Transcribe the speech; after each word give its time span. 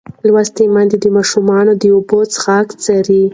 لوستې 0.27 0.63
میندې 0.73 0.97
د 1.01 1.05
ماشومانو 1.17 1.73
د 1.81 1.83
اوبو 1.95 2.19
څښاک 2.33 2.67
څاري. 2.83 3.23